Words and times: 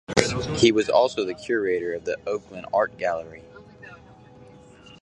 He 0.55 0.71
was 0.71 0.89
also 0.89 1.23
the 1.23 1.35
curator 1.35 1.93
of 1.93 2.05
the 2.05 2.17
Oakland 2.25 2.65
Art 2.73 2.97
Gallery. 2.97 3.43